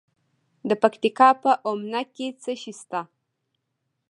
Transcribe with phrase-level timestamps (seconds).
[0.69, 3.01] د پکتیکا په اومنه کې څه شی شته؟